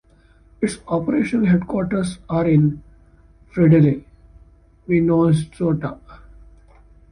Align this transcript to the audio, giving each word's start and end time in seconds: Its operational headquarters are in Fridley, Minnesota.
Its 0.63 0.79
operational 0.87 1.45
headquarters 1.45 2.17
are 2.27 2.47
in 2.47 2.81
Fridley, 3.51 4.03
Minnesota. 4.87 5.99